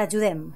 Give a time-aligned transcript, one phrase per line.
[0.00, 0.54] T'ajudem.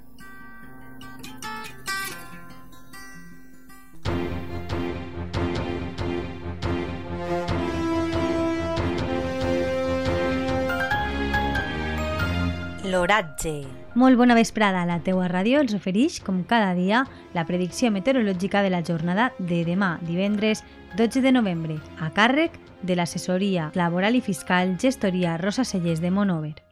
[12.89, 13.67] L'oratge.
[13.95, 14.86] Molt bona vesprada.
[14.89, 17.05] La teua ràdio els ofereix, com cada dia,
[17.36, 20.64] la predicció meteorològica de la jornada de demà, divendres
[20.97, 26.64] 12 de novembre, a càrrec de l'assessoria laboral i fiscal gestoria Rosa Cellers de Monover.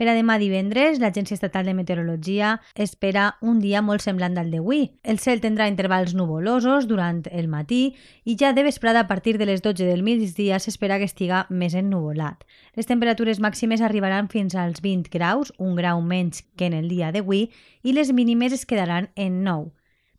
[0.00, 4.86] Per a demà divendres, l'Agència Estatal de Meteorologia espera un dia molt semblant al d'avui.
[5.04, 7.82] El cel tindrà intervals nuvolosos durant el matí
[8.24, 11.76] i ja de vesprada a partir de les 12 del migdia s'espera que estiga més
[11.76, 12.48] ennuvolat.
[12.80, 17.12] Les temperatures màximes arribaran fins als 20 graus, un grau menys que en el dia
[17.12, 17.50] d'avui,
[17.84, 19.68] i les mínimes es quedaran en 9.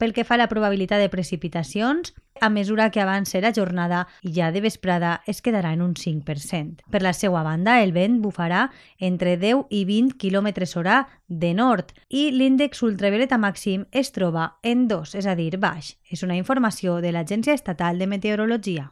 [0.02, 4.32] Pel que fa a la probabilitat de precipitacions, a mesura que avanci la jornada i
[4.34, 6.88] ja de vesprada es quedarà en un 5%.
[6.90, 8.64] Per la seva banda, el vent bufarà
[8.98, 10.50] entre 10 i 20 km
[10.82, 10.96] hora
[11.28, 15.94] de nord i l'índex ultravioleta màxim es troba en 2, és a dir, baix.
[16.09, 18.88] És una informació de l'Agència Estatal de Meteorologia.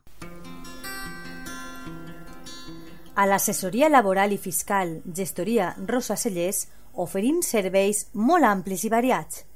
[3.16, 9.48] A l'assessoria laboral i fiscal Gestoria Rosa Cellers oferim serveis molt amplis i variats,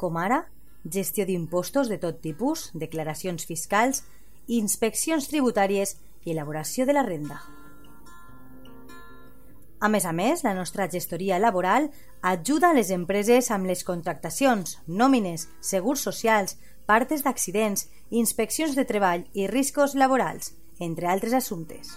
[0.00, 0.46] com ara
[0.84, 4.02] gestió d'impostos de tot tipus, declaracions fiscals,
[4.46, 7.40] inspeccions tributàries i elaboració de la renda.
[9.82, 11.90] A més a més, la nostra gestoria laboral
[12.22, 16.54] ajuda a les empreses amb les contractacions, nòmines, segurs socials,
[16.86, 21.96] partes d'accidents, inspeccions de treball i riscos laborals, entre altres assumptes.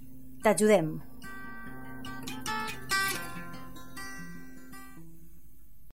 [0.43, 1.01] T'ajudem.